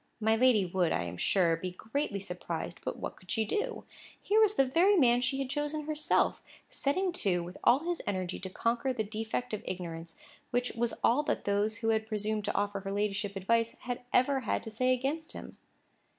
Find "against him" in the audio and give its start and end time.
14.91-15.57